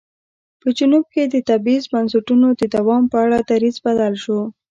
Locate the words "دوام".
2.75-3.03